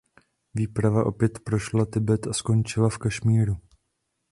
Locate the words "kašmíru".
2.97-3.57